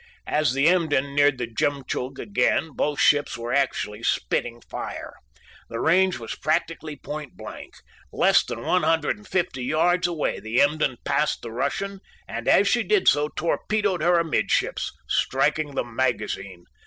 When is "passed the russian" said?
11.05-11.99